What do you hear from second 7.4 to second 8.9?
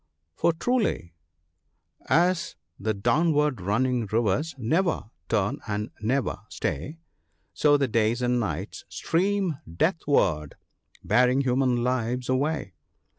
So the days and nights